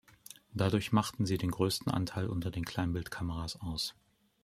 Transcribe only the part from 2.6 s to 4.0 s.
Kleinbildkameras aus.